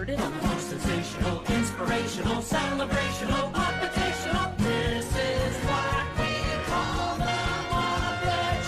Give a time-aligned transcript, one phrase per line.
[0.00, 0.18] started.
[0.58, 4.56] Sensational, inspirational, celebrational, motivational.
[4.56, 6.32] This is what we
[6.68, 7.24] call the
[7.70, 8.62] Muppet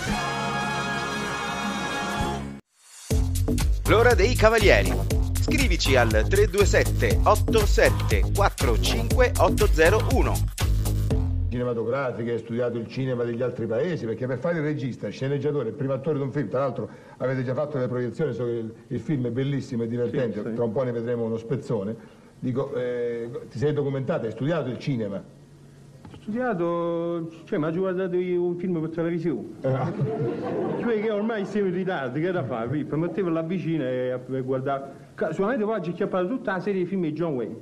[3.84, 3.88] Show.
[3.88, 4.92] L'ora dei cavalieri.
[5.40, 10.52] Scrivici al 327 8745 801.
[11.52, 15.74] cinematografiche, hai studiato il cinema degli altri paesi, perché per fare il regista, sceneggiatore, il
[15.74, 16.88] primo attore di un film, tra l'altro
[17.22, 20.48] avete già fatto le proiezioni, so che il, il film è bellissimo e divertente, Sì,
[20.48, 20.54] sì.
[20.54, 21.94] tra un po' ne vedremo uno spezzone.
[22.38, 25.22] Dico, eh, ti sei documentato, hai studiato il cinema.
[26.20, 29.46] Studiato, cioè mi ha guardato io un film per televisione.
[30.82, 32.68] Cioè che ormai siamo in ritardo, che da fare?
[32.68, 32.96] Pippa?
[32.96, 34.86] Mettevo là vicino e guardavo.
[35.30, 37.56] Solamente oggi ho chiappato tutta la serie di film di John Wayne.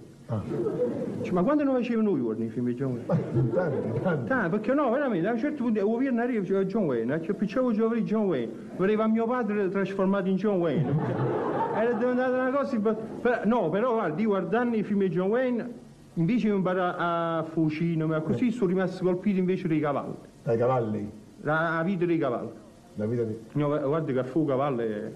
[1.22, 3.50] Cioè, ma quando non facevano noi i film di John Wayne?
[3.52, 4.28] Tanti, tanti.
[4.28, 7.14] Tanto, perché no, veramente, a un certo punto, il governo arriva e diceva John Wayne,
[7.14, 10.94] eh, cioè, picciavo giovane John Wayne, voleva mio padre trasformato in John Wayne.
[11.74, 15.68] Era diventata una cosa, per- no, però guardi, guardando i film di John Wayne,
[16.14, 21.10] invece di imparare a fucino, ma così sono rimasto colpito invece dei cavalli, Dai cavalli,
[21.42, 22.50] la, la vita dei cavalli.
[23.00, 23.36] La vita di...
[23.52, 25.10] No, guarda che a fu cavallo è...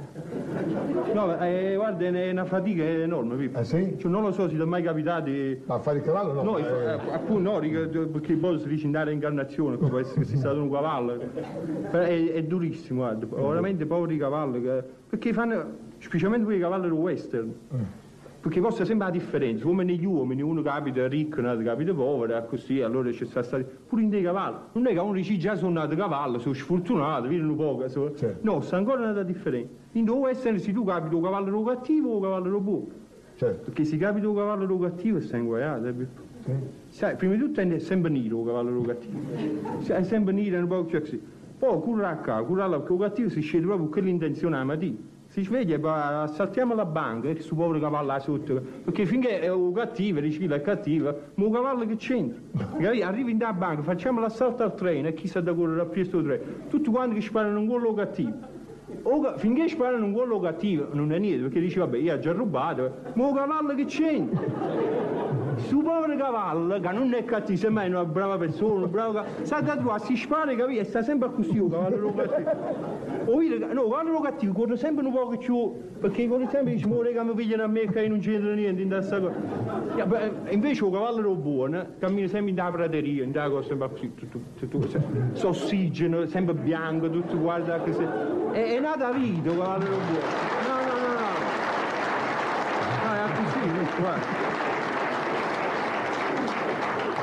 [1.13, 3.59] No, eh, guarda, è una fatica enorme, Pippo.
[3.59, 3.97] Ah sì?
[3.99, 5.31] Cioè, non lo so se ti è mai capitato.
[5.67, 6.43] Ma a fare il cavallo no?
[6.43, 10.27] No, eh, eh, appunto no, ric- perché poi si dice in reincarnazione, può essere che
[10.27, 11.19] sia stato un cavallo.
[11.91, 15.65] Però è, è durissimo, guarda, veramente poveri cavalli, che- perché fanno,
[15.99, 17.53] specialmente quei cavalli western,
[18.45, 22.45] perché costa sempre la differenza, come negli uomini, uno capita ricco, un altro capita povero,
[22.45, 25.57] così, allora c'è sta stati, pure in dei cavalli, non è che uno dice già
[25.57, 28.41] sono nato cavallo, sono sfortunato, vedono poco, so- Certo.
[28.43, 29.73] no, sta ancora una differenza.
[29.93, 32.87] In due western se tu capiti un cavallo cattivo o un cavallo buono.
[33.37, 33.63] certo.
[33.65, 36.21] Perché se capita un cavallo cattivo stai inguaiato, eh, Pippo.
[36.89, 39.19] Sai, prima di tutto è sempre nero un cavallo cattivo.
[39.79, 41.19] Sai, È sempre nero, un po' così.
[41.57, 43.89] Poi curra a qua, curra là, cattivo si scende proprio
[44.59, 44.97] la mattina.
[45.35, 48.63] Si sveglia e poi assaltiamo la banca, e questo povero cavallo là sotto.
[48.85, 52.41] Perché finché è un cattivo, dici che è cattivo, ma un cavallo che c'entra?
[53.05, 56.19] Arrivi in da banca, facciamo l'assalto al treno e chi sa da correre a presto
[56.19, 56.43] il treno.
[56.69, 58.33] Tutti quanti che sparano un quello cattivo.
[59.03, 62.31] O finché sparano un quello cattivo non è niente, perché dici vabbè io ho già
[62.31, 65.44] rubato, ma un cavallo che c'entra?
[65.57, 69.61] Su povero cavallo, che non è cattivo, semmai una brava persona, un bravo cavallo, sa
[69.61, 70.79] da si spara, capì?
[70.79, 72.51] E sta sempre così, un cavallo cattivo.
[73.27, 76.87] O io, no, cavallo cattivo, corre sempre un po' che più, perché corre sempre dice,
[76.87, 79.35] ma che mi pigliano a me che non c'entra niente in questa cosa.
[80.51, 84.39] Invece un cavallo buono, cammina sempre in da prateria, in da cosa, sempre così, tutto,
[84.59, 88.07] tutto, tutto, tutto, ossigeno, sempre bianco, tutto guarda che se...
[88.53, 90.03] È, è nata vita un cavallo buono.
[90.67, 91.33] No, no, no, no.
[93.05, 94.44] No, è così, guarda.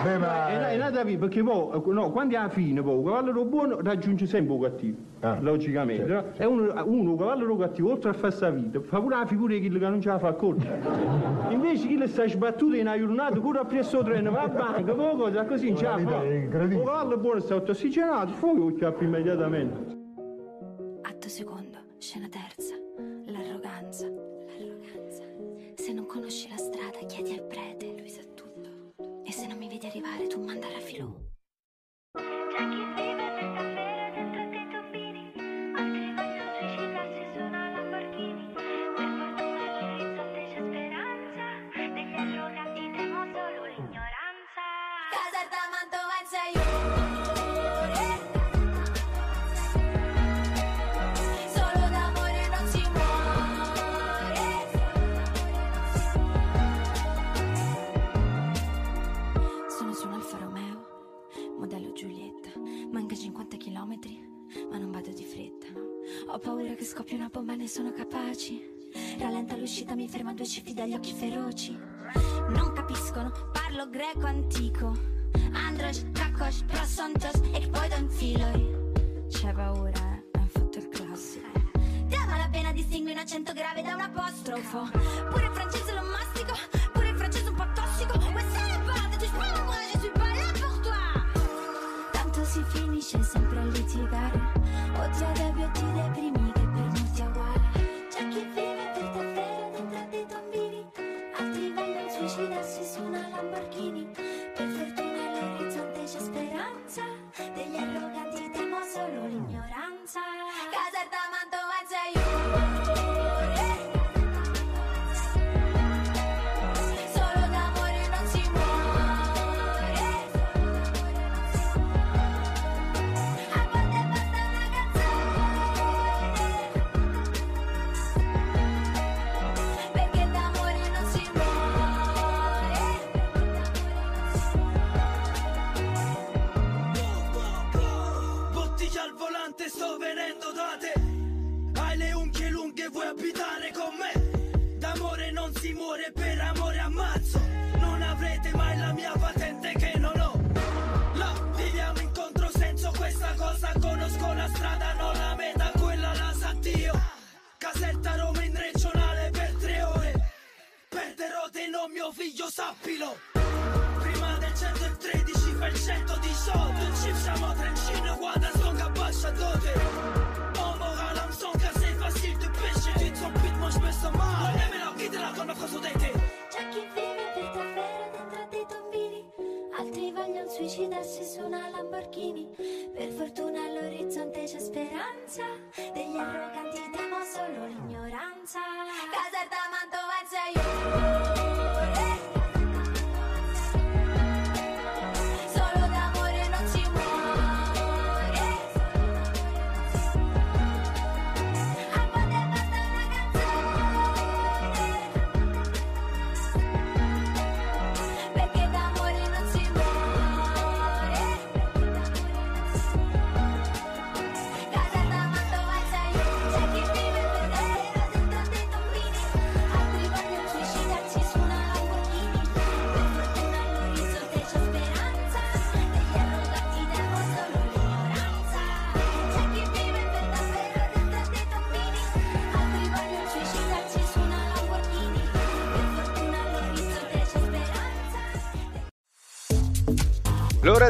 [0.03, 0.47] Beh, ma...
[0.47, 3.79] È, è nata via perché poi, no, quando è alla fine, poi, un cavallo buono
[3.81, 6.05] raggiunge sempre un cattivo, Ah, logicamente.
[6.07, 6.33] certo, no?
[6.37, 9.53] E uno, uno, un cavallo cattivo, oltre a fare sta vita, fa pure la figura
[9.53, 10.81] di che non ce la fa correre.
[11.49, 14.47] Invece chi le sta sbattuto in una giornata, pure a presso il treno, va a
[14.47, 16.15] banca, poi cosa, così non ce la fa.
[16.17, 20.00] Un cavallo buono sta ossigenato, fuoco chiappa immediatamente.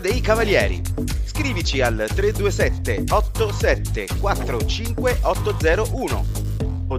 [0.01, 0.81] Dei cavalieri.
[1.24, 6.31] Scrivici al 327 87 45 801.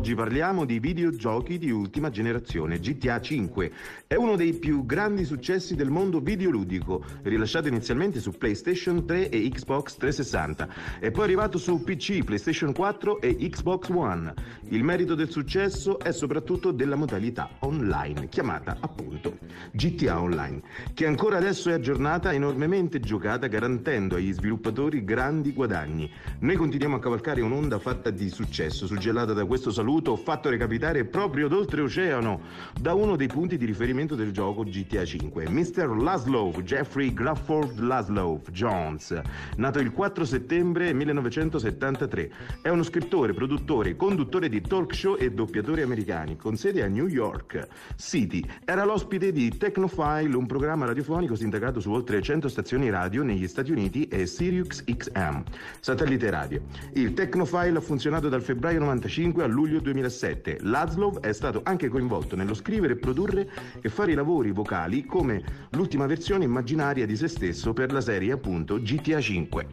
[0.02, 3.70] Oggi parliamo di videogiochi di ultima generazione, GTA V.
[4.08, 9.48] È uno dei più grandi successi del mondo videoludico, rilasciato inizialmente su PlayStation 3 e
[9.48, 14.34] Xbox 360 e poi arrivato su PC, PlayStation 4 e Xbox One.
[14.70, 19.38] Il merito del successo è soprattutto della modalità online, chiamata appunto
[19.70, 20.62] GTA Online,
[20.94, 26.10] che ancora adesso è aggiornata enormemente giocata, garantendo agli sviluppatori grandi guadagni.
[26.40, 31.48] Noi continuiamo a cavalcare un'onda fatta di successo, suggellata da questo saluto fatto recapitare proprio
[31.48, 32.40] d'oltreoceano
[32.80, 35.96] da uno dei punti di riferimento del gioco GTA V, Mr.
[36.00, 39.20] Laszlo Jeffrey Grafford Laszlo Jones,
[39.56, 42.32] nato il 4 settembre 1973.
[42.62, 47.06] È uno scrittore, produttore, conduttore di talk show e doppiatori americani, con sede a New
[47.06, 47.66] York
[47.96, 48.42] City.
[48.64, 53.70] Era l'ospite di Technophile, un programma radiofonico sindacato su oltre 100 stazioni radio negli Stati
[53.70, 55.42] Uniti e Sirius XM,
[55.80, 56.62] satellite radio.
[56.94, 60.58] Il Technophile ha funzionato dal febbraio 95 a luglio 2007.
[60.60, 63.48] Laszlo è stato anche coinvolto nello scrivere, produrre
[63.80, 68.32] e fare i lavori vocali come l'ultima versione immaginaria di se stesso per la serie
[68.32, 69.66] appunto GTA V.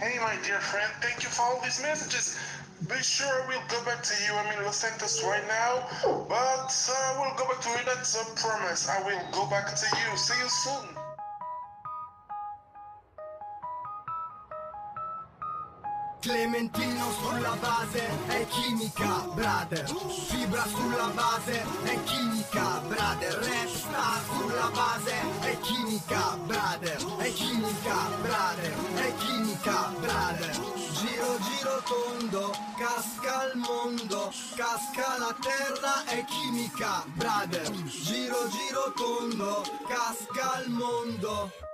[0.00, 2.36] Hey, my dear friend, thank you for all these messages.
[2.88, 4.34] Be sure we'll go back to you.
[4.34, 5.84] I'm in Los Santos right now,
[6.26, 7.84] but uh, we'll go back to you.
[7.84, 8.88] That's a promise.
[8.88, 10.16] I will go back to you.
[10.16, 10.99] See you soon.
[16.20, 19.86] Clementino sulla base è chimica, brother.
[20.28, 23.34] Fibra sulla base è chimica, brother.
[23.36, 27.06] Resta sulla base è chimica, brother.
[27.16, 28.74] È chimica, brother.
[28.96, 30.50] È chimica, brother.
[30.92, 37.70] Giro, giro tondo, casca il mondo, casca la terra, è chimica, brother.
[37.84, 41.69] Giro, giro tondo, casca il mondo.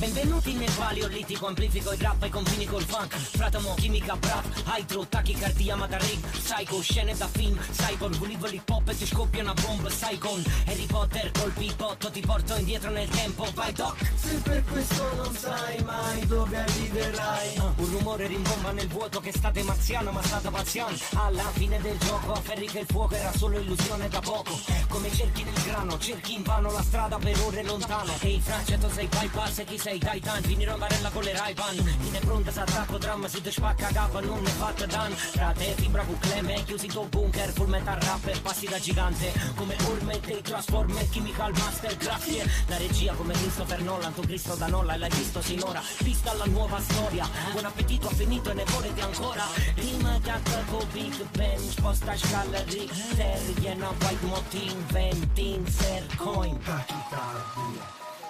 [0.00, 3.14] Benvenuti nel paleolitico, amplifico il rap ai confini col funk.
[3.14, 8.96] Fratomo, chimica, brap, hydro, tachicardia, matarig Psycho, scene da film, cyborg, volevo l'hip hop e
[8.96, 13.46] ti scoppia una bomba Sai con Harry Potter, col pipotto ti porto indietro nel tempo.
[13.52, 14.10] Vai doc!
[14.14, 17.56] Se per questo non sai mai dove arriverai.
[17.58, 21.98] Ah, Un rumore rimbomba nel vuoto che state marziano ma state paziano Alla fine del
[21.98, 24.58] gioco afferri che il fuoco era solo illusione da poco.
[24.88, 28.12] Come cerchi del grano, cerchi in vano la strada per ore lontano.
[28.20, 31.76] Ehi Francia tu sei bypass e chi sei Titan Finirò in barella con le Ray-Ban.
[31.76, 35.14] In è pronta s'attacco dramma si ti spacca capa non ne fatta dan.
[35.32, 39.32] Tra te fibra con cleme chiusi tuo bunker Full metal rapper passi da gigante.
[39.56, 44.66] Come Orme dei Transformer Chemical Master grazie La regia come Christopher Nolan Tu Cristo da
[44.66, 45.82] Nola e l'hai visto sinora.
[45.98, 49.44] Vista la nuova storia Buon appetito ha finito e ne volete ancora.
[49.74, 56.58] Rima gatta con Big Ben Sposta scala Richter Jena white motin Ventin ser coin.
[56.62, 57.84] Tachicardia,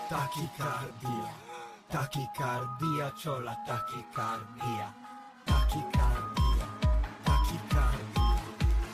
[0.08, 1.32] tachicardia,
[1.90, 4.94] tachicardia, c'ho la tachicardia.
[5.44, 6.66] Tachicardia,
[7.24, 8.38] tachicardia,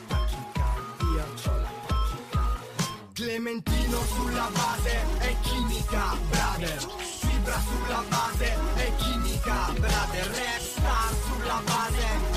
[0.07, 3.11] tachicardia, c'ho la tachicardia.
[3.13, 6.79] Clementino sulla base è chimica, brother.
[6.97, 9.71] Fibra sulla base è chimica.
[9.73, 12.36] brother, rap star sulla base,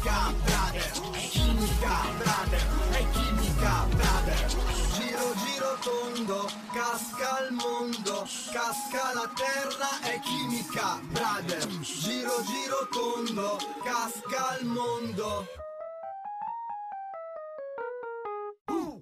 [0.00, 0.90] chimica, brother,
[1.28, 4.46] chimica, brother, è chimica, brother.
[4.94, 11.66] Giro, giro tondo, casca il mondo, casca la terra, è chimica, brother.
[11.80, 15.46] Giro, giro tondo, casca il mondo.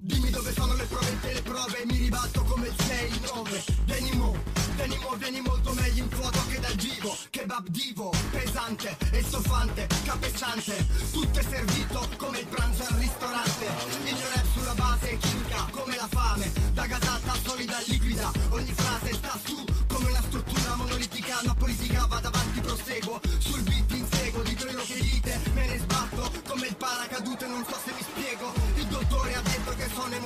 [0.00, 3.77] Dimmi dove sono le prove e le prove Mi ribalto come il 6-9
[7.48, 13.64] Kebab divo, pesante e soffante, capesciante Tutto è servito come il pranzo al ristorante.
[13.64, 18.30] Il mio rap sulla base è chimica come la fame Da gasata solida liquida.
[18.50, 23.18] Ogni frase sta su come una struttura monolitica La politica va davanti, proseguo.
[23.38, 27.78] Sul beat inseguo di quello che dite Me ne sbatto come il paracadute Non so
[27.82, 27.97] se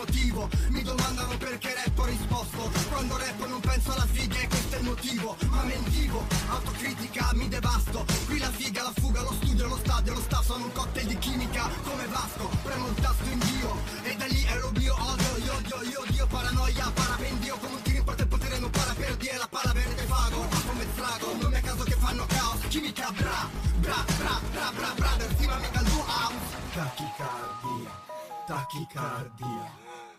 [0.02, 4.74] emotivo Mi domandano perché rap ho risposto Quando rappo non penso alla figa e questo
[4.74, 9.68] è il motivo Ma mentivo, autocritica mi devasto Qui la figa, la fuga, lo studio,
[9.68, 13.76] lo stadio Lo staff sono un cocktail di chimica come Vasco Premo il tasto invio
[14.02, 17.98] e da lì lo bio Odio, io odio, io odio, paranoia, parapendio Come un tiro
[17.98, 21.54] in porta il potere non para per dire La palla verde vago, come strago Non
[21.54, 26.04] è caso che fanno caos Chimica bra, bra, bra, bra, bra, brother Stimami dal tuo
[26.06, 28.11] house Tachicardia
[28.44, 29.70] Tachicardia,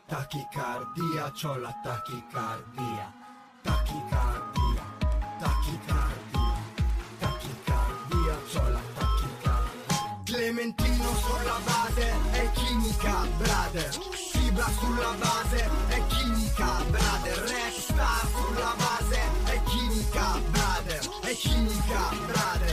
[0.08, 3.14] tachicardia, c'ho la tachicardia.
[3.62, 4.84] Tachicardia,
[5.40, 6.54] tachicardia,
[7.20, 10.22] tachicardia, c'ho la tachicardia.
[10.24, 13.92] Clementino sulla base è chimica, brother.
[14.32, 17.38] Fibra sulla base è chimica, brother.
[17.40, 21.10] Rap star sulla base è chimica, brother.
[21.22, 22.73] È chimica, brother.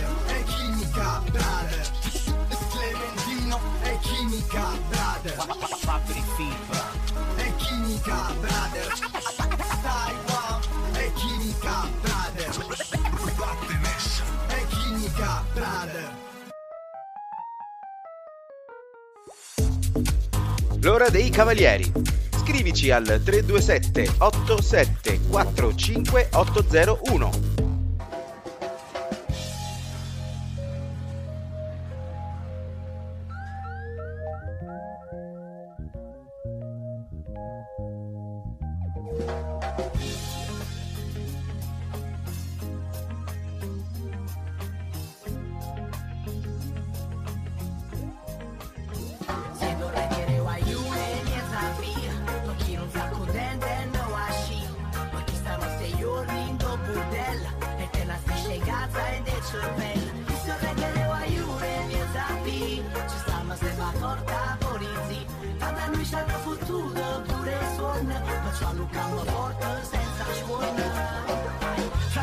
[20.83, 21.93] L'ora dei cavalieri.
[22.39, 27.70] Scrivici al 327 87 45 801.
[66.11, 70.00] Tanta noi ci hanno fottuto pure suona Ma ci hanno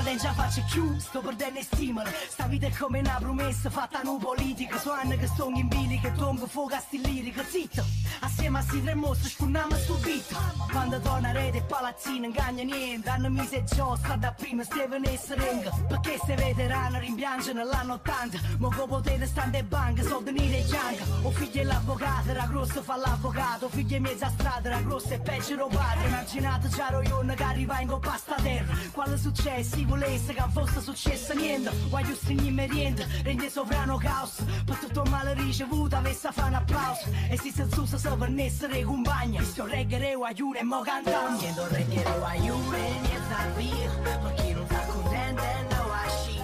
[0.08, 4.16] Fratello già faccio chiù, sto perdendo stima Sta vita è come una promessa fatta no
[4.16, 7.84] politica So anni che sto in bilico, tongo fuoco a sti lirica Zitto,
[8.22, 10.38] assieme a sti tre mostri scunnamo subito.
[10.72, 13.10] Quando torna rete e palazzino ingagna niente.
[13.10, 18.40] Hanno mise e giostra da prima Steven e Seringa Perché ste veterani rimpiangono l'anno 80
[18.60, 22.46] Mo che potete stare in banca, soldi neri e bianca O figlio è l'avvocato, era
[22.46, 23.68] grosso fa l'avvocato.
[23.70, 27.88] Figlio è mezza strada, era grosso e peggio rubato Immaginate già roione che arriva in
[27.88, 28.74] coppa sta terra.
[28.92, 31.72] Quale successo, volesse che non fosse successo niente.
[31.90, 34.44] Voglio stringere merienda, rende sovrano caos.
[34.66, 37.10] Per tutto male ricevuto avesse a fare un applauso.
[37.30, 42.18] E si senza se per essere compagna Sto reggere guaiure e mo cantando Niente reggere
[42.18, 46.40] guaiure, niente a via Per chi non sta contento no asci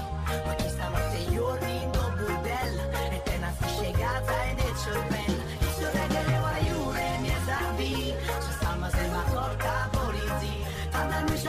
[0.45, 2.83] Ma chi stanotte giorni in do burdella.
[3.11, 5.43] E te ne stai cazza e del cervello.
[5.73, 10.67] Sto reggere guaiure, niente a via Ci sta ma se va corta polizia.
[10.91, 11.47] Tanta noi ci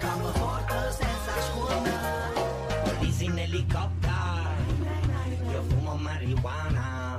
[0.00, 2.32] Ma campo forte senza scuola.
[2.84, 4.46] Police in helicopter
[5.50, 7.18] Io fumo marijuana.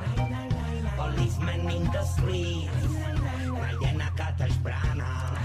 [0.95, 2.69] Policeman in the street.
[3.49, 5.37] Una iena cata sbrana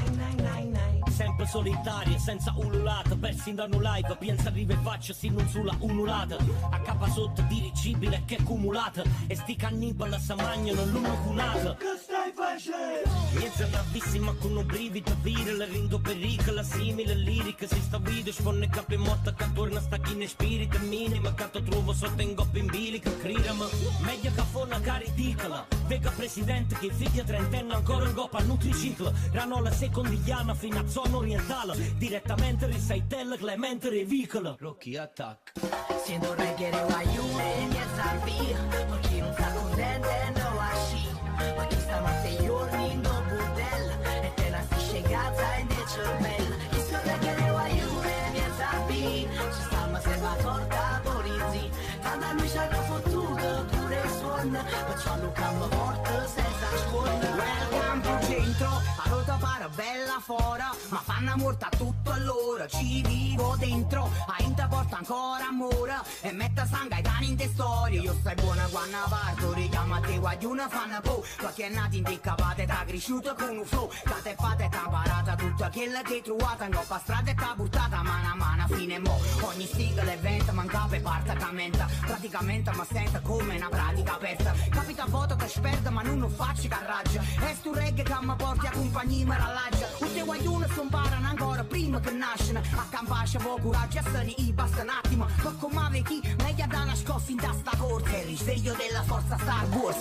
[1.09, 5.49] Sempre solitaria, senza ululata Persi in da un live, pensa arriva e faccio sì non
[5.49, 6.37] sulla unulata.
[6.71, 12.33] A capa sotto dirigibile che cumulata E sti cannibali sa mangiano l'uno cunata Che stai
[12.35, 12.54] facendo?
[12.55, 18.97] Miezza bravissima con un brivido virile Rindo pericolo, simile lirica Si sta video, sfonne capi
[18.97, 22.67] morta Che torna sta chi ne spirito minima Che to trovo sotto in goppa in
[22.67, 23.67] bilica Crirama,
[24.03, 29.13] meglio che fa una caridicola Vega presidente che figlia trentenne ancora in goppa al nutriciclo.
[29.33, 35.53] Ranola secondigliana fino a zona orientale Direttamente risaitel Clemente Revicolo Rocky Attack.
[36.05, 38.64] Siendo reggere guaiure niente a via
[61.25, 64.11] Fanno morta tutto allora, ci vivo dentro.
[64.27, 68.35] A inte porta ancora amore E metta sangue ai cani in te storie Io stai
[68.35, 72.85] buona quando parto, richiama te guagliuna fanno po' Perché è nato in te capate, t'ha
[72.87, 73.89] cresciuto con un flow.
[73.89, 78.03] Che te fate, t'ha parata tutto quello che trovate In coppa strada e t'ha portata
[78.03, 79.19] mano a mano fine mo.
[79.41, 84.53] Ogni singolo evento manca per parte commenta Praticamente ma sento come una pratica aperta.
[84.71, 88.35] Capita a voto che sperdo ma non lo faccio carraggio E stu reggae che mi
[88.37, 89.87] porti a compagnia mi rallaggia.
[89.99, 90.81] Tutti i guaglioni si
[91.15, 94.35] imparano ancora prima che nascono A campascia po' coraggio e se ne
[94.83, 95.27] un attimo.
[95.43, 99.94] Ma come vecchi meglio da nascosti in testa corsa Il risveglio della forza Star Wars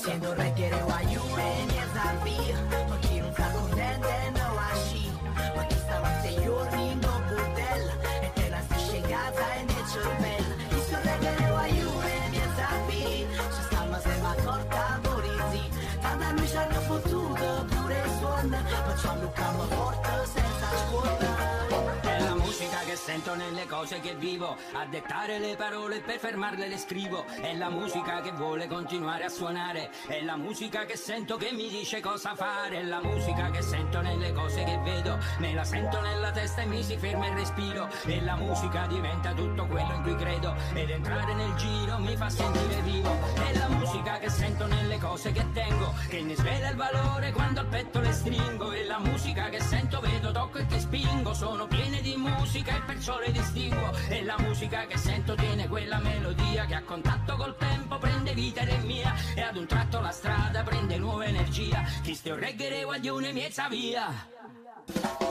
[23.84, 27.25] cose che vivo, a dettare le parole per fermarle le scrivo.
[27.25, 31.68] È la musica che vuole continuare a suonare, è la musica che sento che mi
[31.68, 36.00] dice cosa fare, è la musica che sento nelle cose che vedo, me la sento
[36.00, 37.90] nella testa e mi si ferma il respiro.
[38.05, 42.29] E la musica diventa tutto quello in cui credo, ed entrare nel giro mi fa
[42.29, 43.12] sentire vivo.
[43.36, 47.60] È la musica che sento nelle cose che tengo, che ne svela il valore quando
[47.60, 48.72] al petto le stringo.
[48.72, 52.81] E la musica che sento, vedo, tocco e che spingo, sono piene di musica e
[52.81, 53.31] perciò le
[53.74, 53.92] distinguo.
[54.09, 58.62] E la musica che sento tiene quella melodia che a contatto col tempo prende vita
[58.62, 59.14] ed è mia.
[59.36, 61.83] E ad un tratto la strada prende nuova energia.
[62.01, 64.31] Chi ste reggere guaglione miezza via.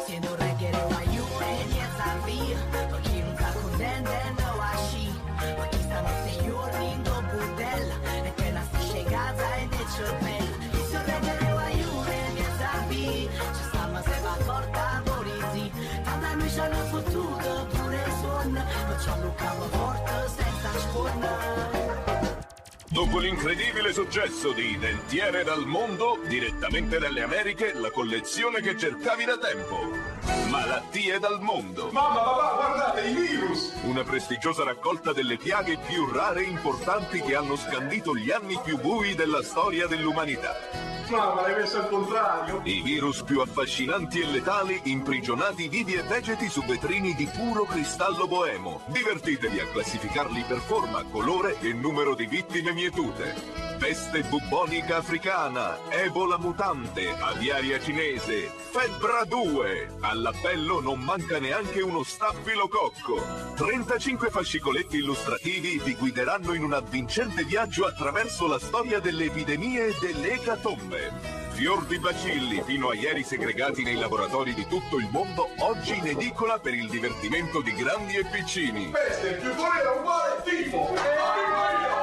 [0.06, 2.56] Siendo reggere guaglione mi zappia
[2.90, 7.94] Ma chi non sta contente no asci Ma chi stanotte i giorni in un bordello
[8.24, 13.62] E te la stisce in casa e nel cervello Chi reggere guaglione mi zappia Ci
[13.68, 17.81] stiamo sempre accorta morizzi Tanto a noi ci hanno fottuto
[22.92, 29.38] Dopo l'incredibile successo di Dentiere dal mondo, direttamente dalle Americhe, la collezione che cercavi da
[29.38, 29.78] tempo.
[30.48, 31.90] Malattie dal mondo.
[31.90, 33.72] Mamma, papà, guardate, i virus!
[33.82, 38.78] Una prestigiosa raccolta delle piaghe più rare e importanti che hanno scandito gli anni più
[38.78, 40.91] bui della storia dell'umanità.
[41.12, 42.62] Mamma, l'hai messo al contrario.
[42.64, 48.26] I virus più affascinanti e letali imprigionati vivi e vegeti su vetrini di puro cristallo
[48.26, 48.80] boemo.
[48.86, 53.71] Divertitevi a classificarli per forma, colore e numero di vittime mietute.
[53.82, 59.96] Peste bubbonica africana, ebola mutante, aviaria cinese, febbra 2.
[60.02, 63.20] All'appello non manca neanche uno staffilococco.
[63.56, 69.96] 35 fascicoletti illustrativi vi guideranno in un avvincente viaggio attraverso la storia delle epidemie e
[70.00, 71.40] delle ecatombe.
[71.50, 76.06] Fior di bacilli, fino a ieri segregati nei laboratori di tutto il mondo, oggi in
[76.06, 78.90] edicola per il divertimento di grandi e piccini.
[78.90, 82.01] Peste, più fuori era uguale tifo!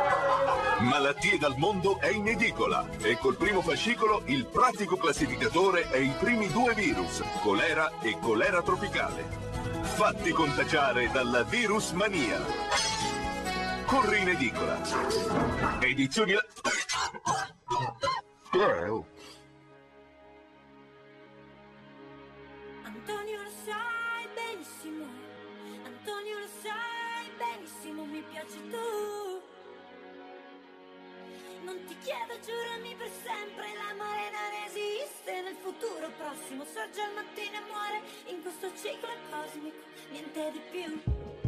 [0.90, 6.12] Malattie dal mondo è in edicola e col primo fascicolo il pratico classificatore e i
[6.18, 9.24] primi due virus, colera e colera tropicale.
[9.84, 12.44] Fatti contagiare dalla virus mania.
[13.86, 14.82] Corri in edicola.
[15.80, 16.34] Edizioni...
[16.34, 16.40] Eh,
[31.70, 37.58] Non ti chiedo, giurami per sempre, l'amore non esiste nel futuro prossimo, sorge al mattino
[37.58, 39.78] e muore in questo ciclo cosmico,
[40.10, 41.39] niente di più.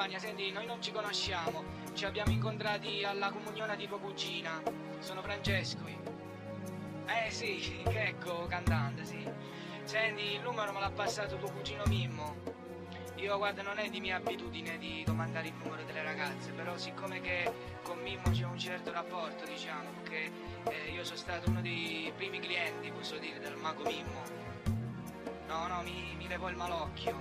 [0.00, 4.62] Stefania, senti, noi non ci conosciamo, ci abbiamo incontrati alla comunione di tua cugina.
[4.98, 5.86] Sono Francesco.
[5.86, 6.00] io.
[7.04, 9.30] Eh sì, che ecco, cantante, sì.
[9.84, 12.34] Senti, il numero me l'ha passato tuo cugino Mimmo.
[13.16, 17.20] Io guarda non è di mia abitudine di domandare il numero delle ragazze, però siccome
[17.20, 20.30] che con Mimmo c'è un certo rapporto, diciamo, che
[20.64, 24.22] eh, io sono stato uno dei primi clienti, posso dire, del mago Mimmo.
[25.46, 27.14] No, no, mi, mi levò il malocchio.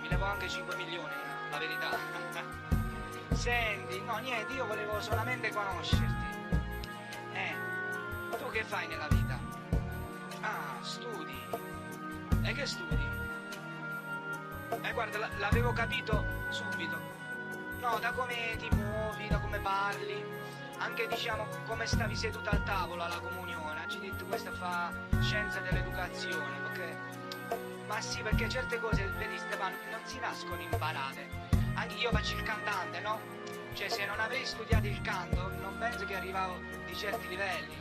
[0.00, 1.26] Mi levò anche 5 milioni,
[1.56, 1.98] la verità.
[3.34, 6.14] Senti, no, niente, io volevo solamente conoscerti.
[7.32, 7.54] Eh,
[8.36, 9.38] tu che fai nella vita?
[10.40, 11.38] Ah, studi.
[12.42, 13.08] E che studi?
[14.82, 17.14] Eh, guarda, l'avevo capito subito.
[17.80, 20.24] No, da come ti muovi, da come parli,
[20.78, 23.84] anche diciamo come stavi seduta al tavolo alla comunione.
[23.88, 26.96] Ci detto questa fa scienza dell'educazione, perché...
[27.86, 31.45] Ma sì, perché certe cose, vedi Stefano, non si nascono imparate.
[31.76, 33.20] Anche io faccio il cantante, no?
[33.74, 37.74] Cioè, se non avrei studiato il canto, non penso che arrivavo di certi livelli.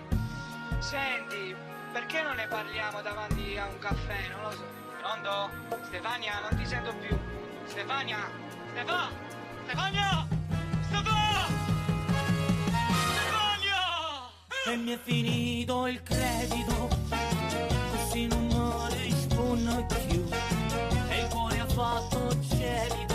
[0.79, 1.55] Senti,
[1.91, 4.27] perché non ne parliamo davanti a un caffè?
[4.31, 4.65] Non lo so.
[5.01, 5.49] Pronto?
[5.85, 7.17] Stefania, non ti sento più.
[7.65, 8.29] Stefania?
[8.71, 9.09] Stefania?
[9.63, 10.27] Stefania?
[10.81, 11.47] Stefania?
[13.13, 13.83] Stefania!
[14.67, 16.89] E mi è finito il credito,
[17.91, 18.47] così non
[18.89, 20.27] ne rispondo più.
[21.09, 23.14] E il cuore ha fatto gelido,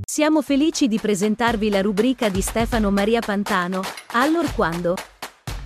[0.04, 4.94] Siamo felici di presentarvi la rubrica di Stefano Maria Pantano, Allor quando.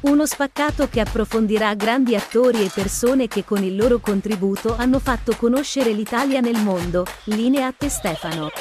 [0.03, 5.35] Uno spaccato che approfondirà grandi attori e persone che con il loro contributo hanno fatto
[5.35, 7.05] conoscere l'Italia nel mondo.
[7.25, 8.53] Linea a te Stefano.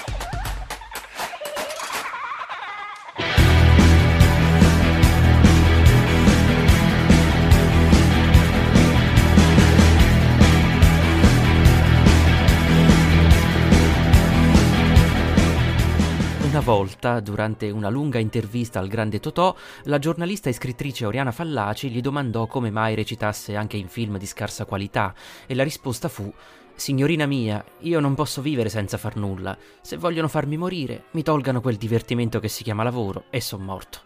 [16.68, 22.02] Volta, durante una lunga intervista al grande Totò, la giornalista e scrittrice Oriana Fallaci gli
[22.02, 25.14] domandò come mai recitasse anche in film di scarsa qualità
[25.46, 26.30] e la risposta fu
[26.76, 29.58] Signorina mia, io non posso vivere senza far nulla.
[29.80, 34.00] Se vogliono farmi morire, mi tolgano quel divertimento che si chiama lavoro e son morto.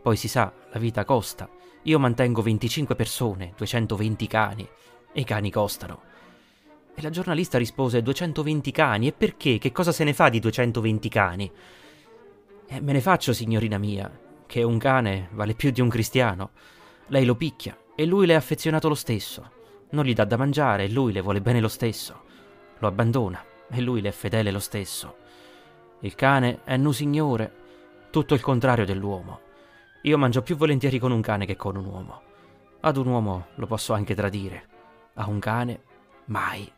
[0.00, 1.46] Poi si sa, la vita costa.
[1.82, 4.66] Io mantengo 25 persone, 220 cani.
[5.12, 6.00] E i cani costano.
[6.94, 9.58] E la giornalista rispose 220 cani, e perché?
[9.58, 11.52] Che cosa se ne fa di 220 cani?
[12.70, 14.10] E me ne faccio, signorina mia,
[14.44, 16.50] che un cane vale più di un cristiano.
[17.06, 19.50] Lei lo picchia e lui le è affezionato lo stesso.
[19.90, 22.24] Non gli dà da mangiare e lui le vuole bene lo stesso.
[22.78, 25.16] Lo abbandona e lui le è fedele lo stesso.
[26.00, 27.52] Il cane è un signore,
[28.10, 29.40] tutto il contrario dell'uomo.
[30.02, 32.22] Io mangio più volentieri con un cane che con un uomo.
[32.80, 34.68] Ad un uomo lo posso anche tradire.
[35.14, 35.82] A un cane,
[36.26, 36.70] mai.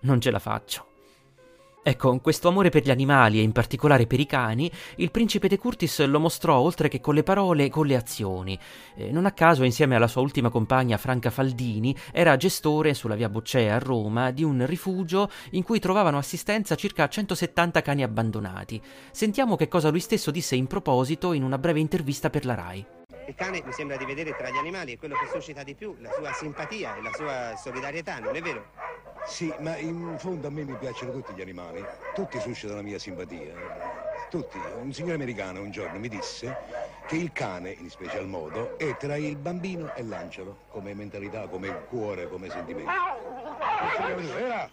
[0.00, 0.86] Non ce la faccio.
[1.88, 5.56] Ecco, questo amore per gli animali e in particolare per i cani, il principe De
[5.56, 8.58] Curtis lo mostrò oltre che con le parole, con le azioni.
[8.94, 13.30] Eh, non a caso, insieme alla sua ultima compagna Franca Faldini, era gestore sulla via
[13.30, 18.78] Boccea a Roma di un rifugio in cui trovavano assistenza circa 170 cani abbandonati.
[19.10, 22.97] Sentiamo che cosa lui stesso disse in proposito in una breve intervista per la RAI.
[23.28, 25.94] Il cane mi sembra di vedere tra gli animali è quello che suscita di più
[26.00, 28.64] la sua simpatia e la sua solidarietà, non è vero?
[29.22, 31.86] Sì, ma in fondo a me mi piacciono tutti gli animali.
[32.14, 33.54] Tutti suscitano la mia simpatia.
[34.30, 34.72] Tutti.
[34.74, 36.56] Un signore americano un giorno mi disse
[37.04, 41.84] che il cane, in special modo, è tra il bambino e l'angelo, come mentalità, come
[41.86, 42.90] cuore, come sentimento.
[44.38, 44.70] Era!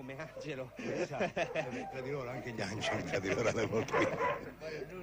[0.00, 0.70] Come angelo.
[0.74, 4.18] Tra di loro anche gli angeli, tra di loro alle volte.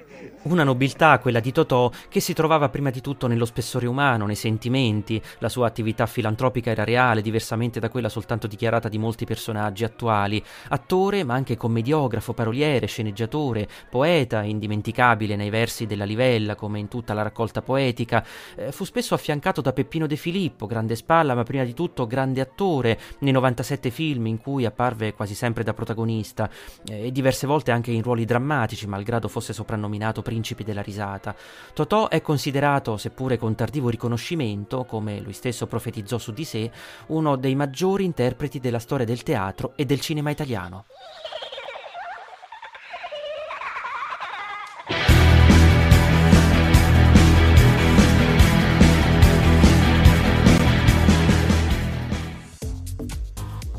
[0.43, 4.35] Una nobiltà, quella di Totò, che si trovava prima di tutto nello spessore umano, nei
[4.35, 5.21] sentimenti.
[5.37, 10.43] La sua attività filantropica era reale, diversamente da quella soltanto dichiarata di molti personaggi attuali.
[10.69, 17.13] Attore, ma anche commediografo, paroliere, sceneggiatore, poeta, indimenticabile nei versi della livella, come in tutta
[17.13, 18.25] la raccolta poetica.
[18.55, 22.41] Eh, fu spesso affiancato da Peppino De Filippo, grande spalla, ma prima di tutto grande
[22.41, 26.49] attore, nei 97 film in cui apparve apparve quasi sempre da protagonista
[26.87, 31.35] eh, e diverse volte anche in ruoli drammatici, malgrado fosse soprannominato principe della risata.
[31.73, 36.71] Totò è considerato, seppure con tardivo riconoscimento, come lui stesso profetizzò su di sé,
[37.07, 40.85] uno dei maggiori interpreti della storia del teatro e del cinema italiano.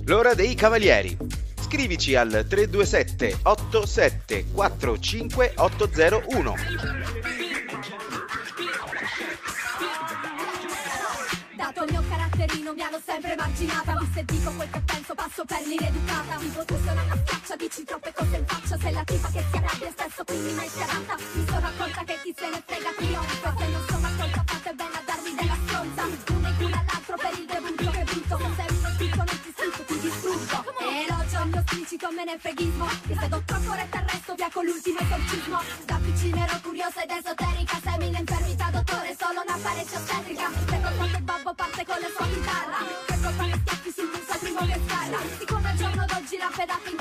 [0.08, 1.14] L'ora dei cavalieri.
[1.60, 6.54] Scrivici al 327 87 45 801.
[11.54, 14.00] Dato il mio caratterino mi hanno sempre marginata.
[14.00, 16.36] Mi se dico quel che penso passo per l'ineducata.
[16.36, 18.78] Tipo tu sei una schiaccia, dici troppe cose in faccia.
[18.78, 22.34] Sei la tipa che si arrabbia spesso quindi mai schiarata Mi sono accorta che chi
[22.34, 26.02] se ne frega trionfa Se non sono accolta fate bene a darmi della stronza.
[26.32, 28.77] Uno in culo all'altro per il debutto che brutto
[31.98, 32.87] il mio spiccico me ne freghismo.
[33.06, 35.58] Che se do troppo retta arresto via con l'ultimo esorcismo.
[35.84, 37.80] Da piccina ero curiosa ed esoterica.
[37.82, 40.50] Semina infermità dottore solo una parecchia ostetrica.
[40.68, 42.78] Se confronto il babbo parte con la sua chitarra.
[43.20, 46.88] Colpa di schiaffi si impulsa il primo che scarra Siccome al giorno d'oggi la pedata
[46.88, 46.97] in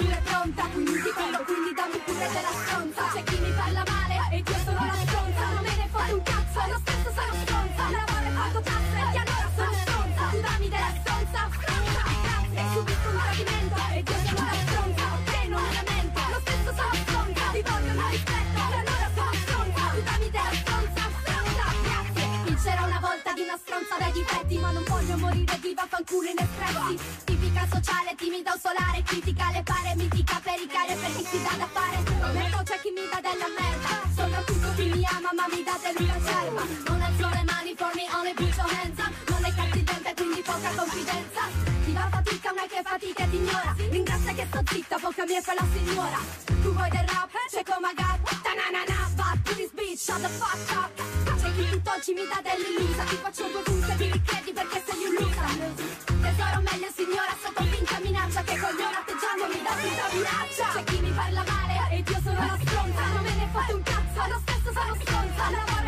[23.57, 28.53] una stronza dai difetti Ma non voglio morire viva fanculo in espressi Tipica sociale, timida
[28.53, 31.67] o solare Critica le pare, mitica per i cari e per chi si dà da
[31.73, 31.97] fare
[32.33, 33.91] Merda c'è chi mi dà della merda.
[34.13, 38.05] Soprattutto chi mi ama ma mi dà dell'una cerva Non alzo le mani for me,
[38.13, 41.41] only put your hands up Non è cattivente quindi poca confidenza.
[41.83, 43.71] Ti va fatica ma che fatica e ti ignora.
[43.89, 46.19] Ringrazia che sto zitta, poca mia per la signora.
[46.45, 51.26] Tu vuoi del rap, c'è come gat Ta-na-na-na, but please bitch, shut the fuck up
[51.57, 55.73] Chi tutt'oggi mi dà dell'illusa Ti faccio due punte, mi ricredi perché sei un loser.
[56.05, 60.67] Tesoro meglio signora, sotto finta minaccia Che mio atteggiando mi dà tutta minaccia.
[60.77, 63.03] C'è chi mi parla male ed io sono la stronza.
[63.09, 65.43] Non me ne fate un cazzo, lo stesso sono stronza.
[65.49, 65.86] Lavoro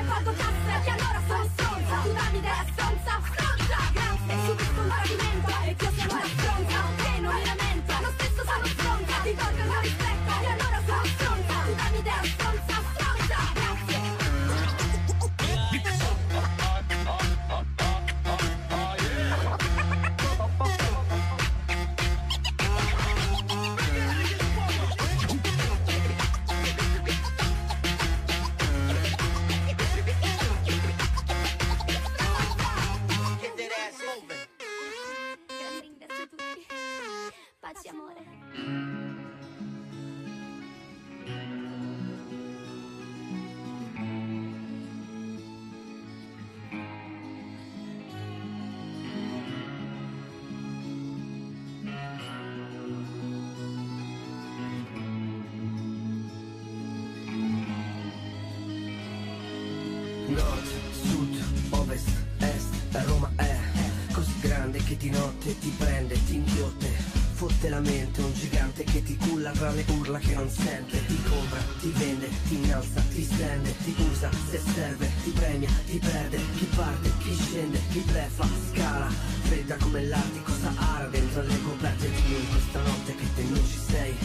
[69.79, 74.29] le urla che non sente, ti compra, ti vende, ti innalza, ti stende, ti usa,
[74.49, 79.07] se serve, ti premia, ti perde, chi parte, chi scende, chi bleffa, scala,
[79.43, 83.79] fredda come l'Artico Sahara dentro le coperte di lui questa notte che te non ci
[83.87, 84.17] sei.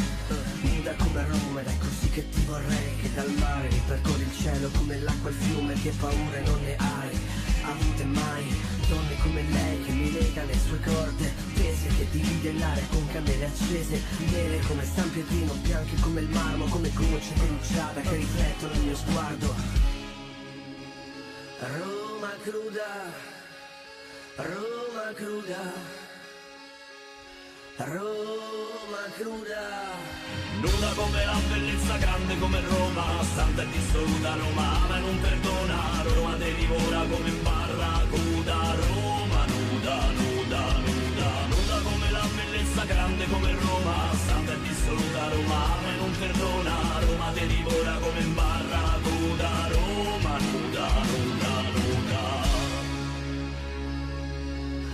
[0.63, 4.71] Nuda come Roma ed è così che ti vorrei Che dal mare ripercorri il cielo
[4.71, 7.19] come l'acqua il fiume Che paure non ne hai
[7.63, 12.87] avute mai Donne come lei che mi lega le sue corde Tese che divide l'aria
[12.91, 18.01] con candele accese Nere come San Pietrino, bianche come il marmo Come gocce di rugiada
[18.01, 19.55] che riflettono il mio sguardo.
[21.61, 23.13] Roma cruda,
[24.37, 26.03] Roma cruda
[27.77, 30.15] Roma cruda.
[30.61, 36.37] Nuda come la bellezza grande come Roma Santa e dissoluta Roma ma non perdona Roma
[36.37, 37.43] te divora come in
[42.87, 48.35] grande come Roma Santa e dissoluta Roma ma non perdona Roma te divora come in
[48.35, 52.23] barracuda Roma nuda, nuda, nuda.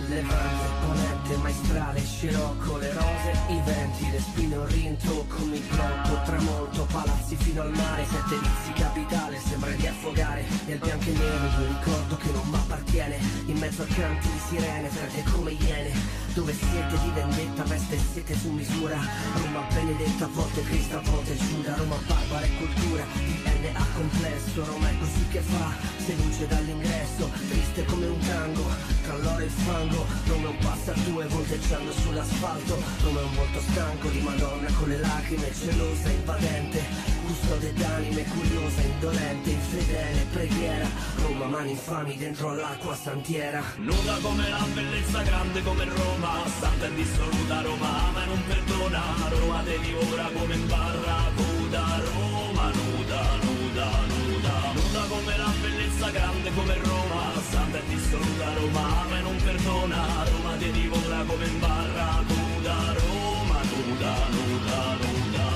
[0.07, 6.21] Levante, ponente, arte maestrale Scirocco, le rose, i venti Le spine un rintocco, mi blocco
[6.25, 11.61] Tramonto, palazzi fino al mare Sette vizi capitale, sembra di affogare Nel bianco e nero,
[11.61, 16.53] io ricordo che non m'appartiene In mezzo a canti di sirene, fredde come iene Dove
[16.53, 18.97] siete di vendetta, veste siete su misura.
[19.35, 21.75] Roma benedetta, a volte Cristo, a volte Giuda.
[21.75, 23.03] Roma barbara e cultura,
[23.43, 24.63] DNA complesso.
[24.63, 27.29] Roma è così che fa, seduce dall'ingresso.
[27.49, 28.63] Triste come un tango,
[29.03, 30.05] tra l'oro e il fango.
[30.27, 32.81] Roma è un due, volteggiando sull'asfalto.
[33.03, 37.09] Roma è un volto stanco di Madonna con le lacrime Gelosa, invadente.
[37.25, 40.87] Custode d'anime, curiosa, indolente, infedele, preghiera.
[41.21, 43.61] Roma, mani infami dentro all'acqua santiera.
[43.77, 46.20] Nuda come la bellezza grande come Roma
[46.59, 52.71] Santa e dissoluta Roma ama e non perdona Roma te divora come in barracuda Roma
[52.71, 54.71] nuda, nuda, nuda.
[54.73, 57.41] Nuda come la bellezza grande come Roma.
[57.49, 63.59] Santa e dissoluta Roma ama e non perdona Roma te divora come in barracuda Roma
[63.71, 65.49] nuda, nuda, nuda.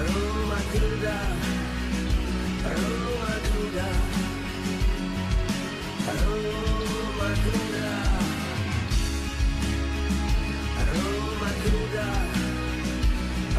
[0.00, 1.16] Roma cruda,
[2.62, 3.88] Roma cruda,
[6.24, 7.99] Roma cruda,
[10.92, 12.04] Roma cruda,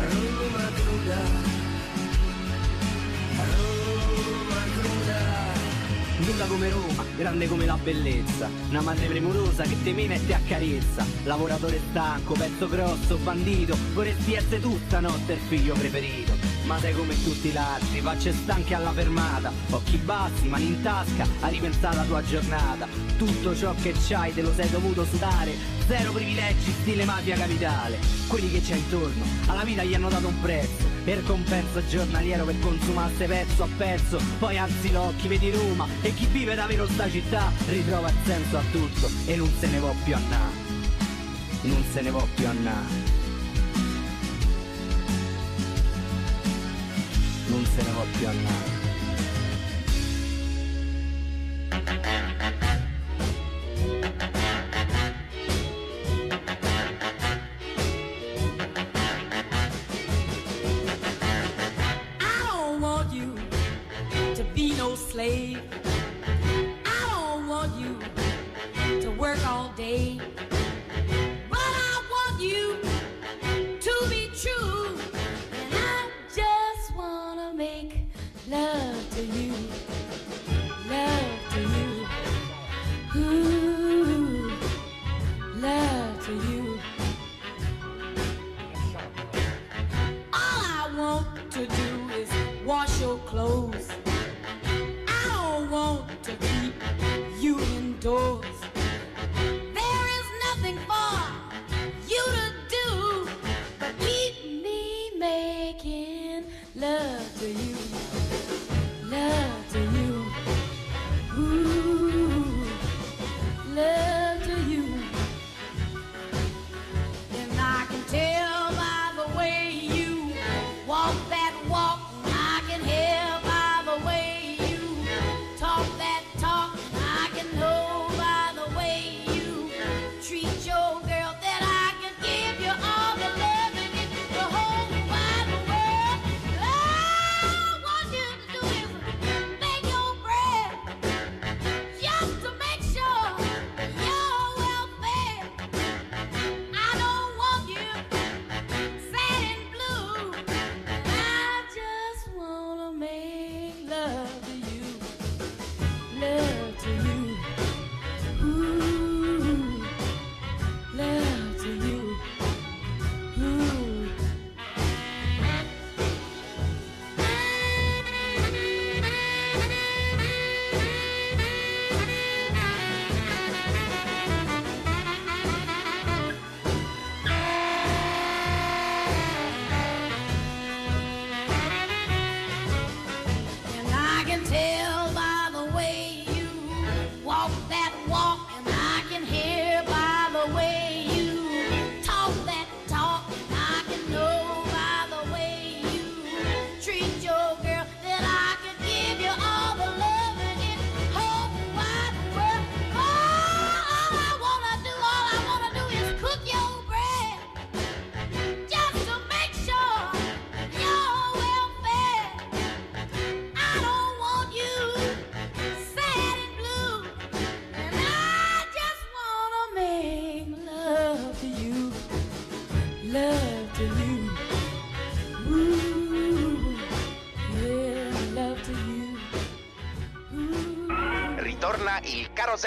[0.09, 1.49] Roma cruda.
[6.17, 8.49] Nuda come Roma, grande come la bellezza.
[8.69, 11.05] Una madre premurosa che te mena e ti accarezza.
[11.23, 13.75] Lavoratore stanco, pezzo grosso, bandito.
[13.93, 18.75] Vorresti essere tutta notte il figlio preferito Ma sei come tutti gli altri, facce stanche
[18.75, 19.51] alla fermata.
[19.71, 22.87] Occhi bassi, mani in tasca, a ripensare alla tua giornata.
[23.17, 25.53] Tutto ciò che c'hai te lo sei dovuto sudare.
[25.87, 27.97] Zero privilegi, stile mafia capitale.
[28.27, 30.89] Quelli che c'è intorno, alla vita gli hanno dato un prezzo.
[31.03, 34.19] Per compenso giornaliero per consumarsi pezzo a pezzo.
[34.37, 38.63] Poi alzi l'occhi, vedi Roma E chi vive davvero sta città Ritrova il senso a
[38.71, 39.09] tutto.
[39.25, 40.49] E non se ne può più annà
[41.63, 43.20] Non se ne può più annà
[47.51, 48.80] Non se ne può più annà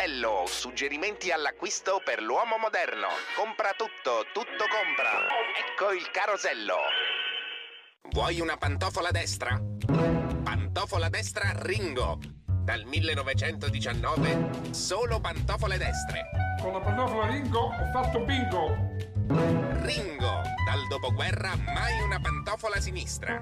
[0.05, 3.09] il carosello, suggerimenti all'acquisto per l'uomo moderno.
[3.35, 5.27] Compra tutto, tutto compra.
[5.57, 6.77] Ecco il carosello.
[8.11, 9.59] Vuoi una pantofola destra?
[10.43, 12.19] Pantofola destra Ringo.
[12.47, 16.29] Dal 1919 solo pantofole destre.
[16.61, 18.77] Con la pantofola Ringo ho fatto bingo!
[19.85, 20.43] Ringo.
[20.67, 23.41] Dal dopoguerra mai una pantofola sinistra.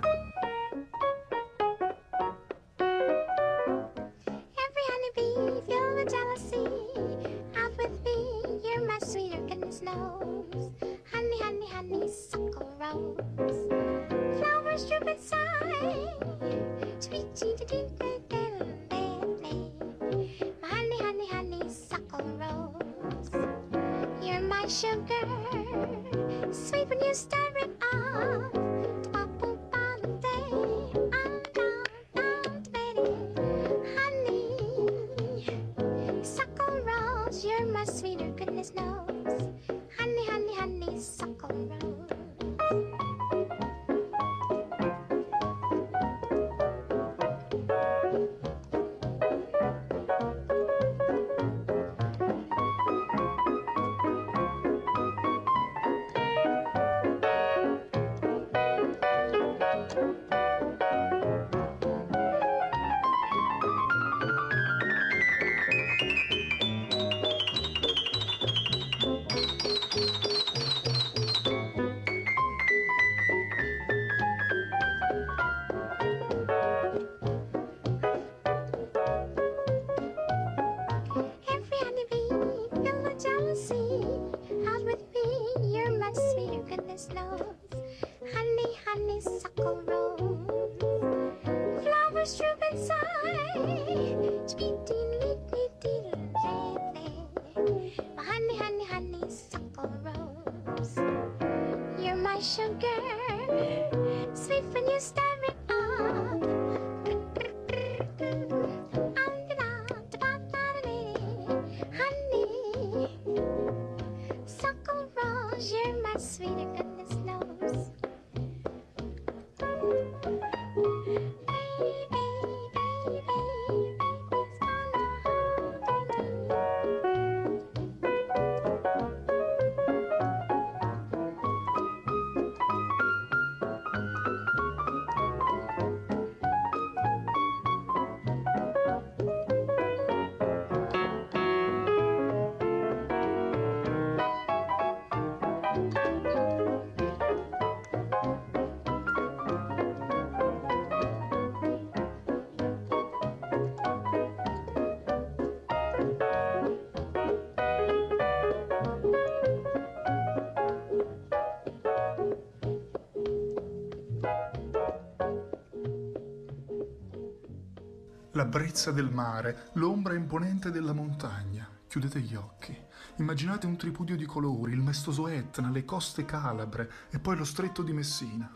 [168.35, 171.68] La brezza del mare, l'ombra imponente della montagna.
[171.87, 172.74] Chiudete gli occhi.
[173.16, 177.83] Immaginate un tripudio di colori, il maestoso Etna, le coste calabre e poi lo stretto
[177.83, 178.51] di Messina.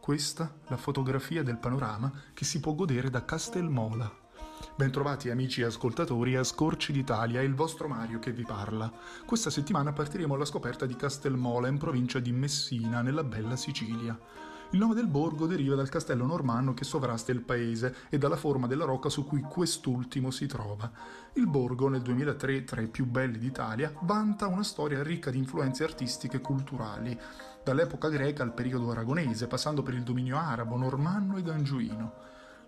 [0.00, 4.08] Questa la fotografia del panorama che si può godere da Castelmola.
[4.76, 8.92] Bentrovati amici e ascoltatori a Scorci d'Italia, è il vostro Mario che vi parla.
[9.26, 14.16] Questa settimana partiremo alla scoperta di Castelmola in provincia di Messina, nella bella Sicilia.
[14.72, 18.66] Il nome del borgo deriva dal castello normanno che sovrasta il paese e dalla forma
[18.66, 20.90] della rocca su cui quest'ultimo si trova.
[21.32, 25.84] Il borgo, nel 2003 tra i più belli d'Italia, vanta una storia ricca di influenze
[25.84, 27.18] artistiche e culturali,
[27.64, 32.12] dall'epoca greca al periodo aragonese, passando per il dominio arabo, normanno ed angioino.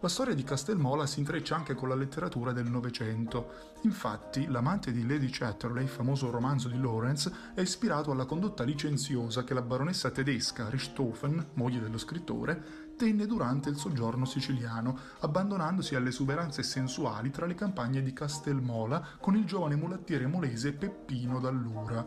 [0.03, 3.75] La storia di Castelmola si intreccia anche con la letteratura del Novecento.
[3.83, 9.53] Infatti, l'amante di Lady Chatterley, famoso romanzo di Lawrence, è ispirato alla condotta licenziosa che
[9.53, 16.63] la baronessa tedesca Richthofen, moglie dello scrittore, tenne durante il soggiorno siciliano, abbandonandosi alle esuberanze
[16.63, 22.07] sensuali tra le campagne di Castelmola con il giovane mulattiere molese Peppino Dallura.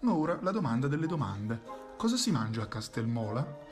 [0.00, 1.60] Ma ora la domanda delle domande.
[1.98, 3.63] Cosa si mangia a Castelmola?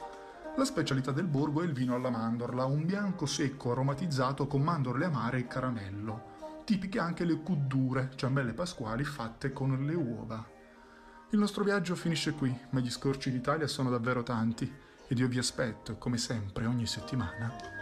[0.55, 5.07] La specialità del borgo è il vino alla mandorla, un bianco secco aromatizzato con mandorle
[5.07, 6.31] amare e caramello.
[6.65, 10.47] Tipiche anche le cuddure, ciambelle pasquali fatte con le uova.
[11.31, 14.71] Il nostro viaggio finisce qui, ma gli scorci d'Italia sono davvero tanti
[15.09, 17.82] ed io vi aspetto, come sempre, ogni settimana.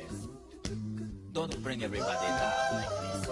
[1.51, 3.27] Don't bring everybody down like this.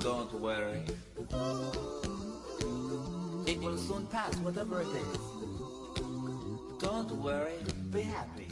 [0.00, 0.82] Don't worry.
[3.46, 5.18] It will soon pass, whatever it is.
[6.80, 7.58] Don't worry,
[7.90, 8.48] be happy.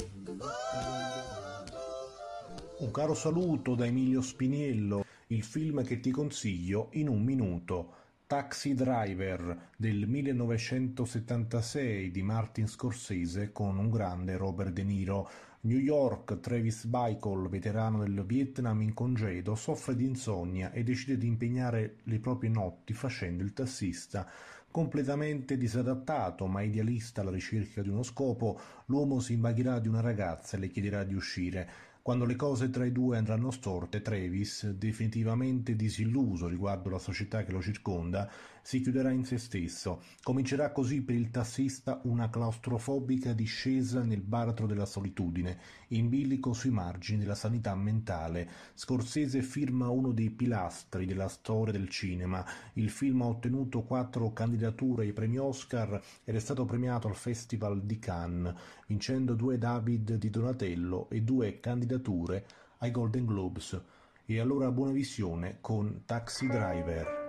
[2.78, 7.94] Un caro saluto da Emilio Spiniello, il film che ti consiglio in un minuto.
[8.30, 15.28] Taxi Driver del 1976 di Martin Scorsese con un grande Robert De Niro.
[15.62, 21.26] New York, Travis Bickle, veterano del Vietnam in congedo, soffre di insonnia e decide di
[21.26, 24.26] impegnare le proprie notti facendo il tassista.
[24.70, 30.56] Completamente disadattato ma idealista alla ricerca di uno scopo, l'uomo si imbagherà di una ragazza
[30.56, 31.68] e le chiederà di uscire.
[32.00, 37.52] Quando le cose tra i due andranno storte, Travis, definitivamente disilluso riguardo la società che
[37.52, 38.30] lo circonda,
[38.62, 40.02] si chiuderà in se stesso.
[40.22, 45.58] Comincerà così per il tassista una claustrofobica discesa nel baratro della solitudine,
[45.88, 48.48] in bilico sui margini della sanità mentale.
[48.74, 52.44] Scorsese firma uno dei pilastri della storia del cinema.
[52.74, 57.82] Il film ha ottenuto quattro candidature ai premi Oscar ed è stato premiato al Festival
[57.82, 58.54] di Cannes,
[58.86, 62.44] vincendo due David di Donatello e due candidature
[62.78, 63.80] ai Golden Globes.
[64.24, 67.19] E allora buona visione con Taxi Driver.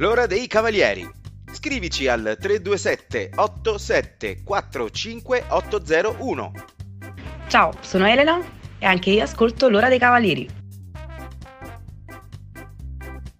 [0.00, 1.10] L'ora dei cavalieri.
[1.52, 4.42] Scrivici al 327 87
[5.48, 6.52] 801.
[7.48, 8.40] Ciao, sono Elena
[8.78, 10.57] e anche io ascolto L'ora dei cavalieri.